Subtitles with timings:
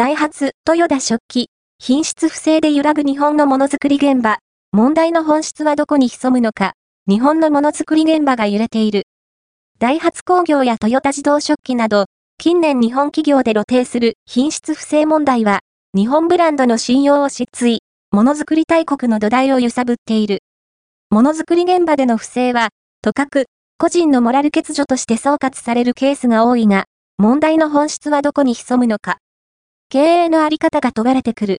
[0.00, 4.38] ダイハツ、豊田食器、品質不正で揺らぐ日本のものづくり現場。
[4.72, 6.72] 問題の本質はどこに潜むのか。
[7.06, 9.02] 日本のものづくり現場が揺れている。
[9.78, 12.06] ダイハツ工業やトヨタ自動食器など、
[12.38, 15.60] 近年日本企業で露呈する品質不正問題は、
[15.94, 17.80] 日本ブランドの信用を失墜、
[18.10, 20.38] ものづくり大国の土台を揺さぶっている。
[21.10, 22.70] ものづくり現場での不正は、
[23.02, 26.86] とかく、個人のモラル欠如として総括されるケースが多いが、
[27.18, 29.18] 問題の本質はどこに潜むのか。
[29.92, 31.48] 経営のあり方が問われてくる。